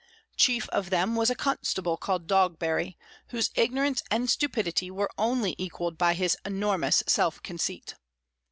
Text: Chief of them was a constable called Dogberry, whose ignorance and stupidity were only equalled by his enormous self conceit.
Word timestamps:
Chief 0.35 0.67
of 0.69 0.89
them 0.89 1.15
was 1.15 1.29
a 1.29 1.35
constable 1.35 1.95
called 1.95 2.25
Dogberry, 2.25 2.97
whose 3.27 3.51
ignorance 3.53 4.01
and 4.09 4.31
stupidity 4.31 4.89
were 4.89 5.11
only 5.15 5.53
equalled 5.59 5.99
by 5.99 6.15
his 6.15 6.35
enormous 6.43 7.03
self 7.07 7.39
conceit. 7.43 7.93